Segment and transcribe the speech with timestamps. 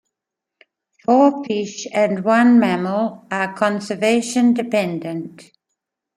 [1.05, 5.51] Four fish and one mammal are conservation dependent.